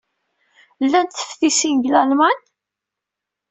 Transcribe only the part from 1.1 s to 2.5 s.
teftisin deg Lalman?